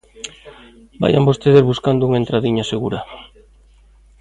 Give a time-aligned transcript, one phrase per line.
[1.01, 2.99] Vaian vostedes buscando unha entradiña segura.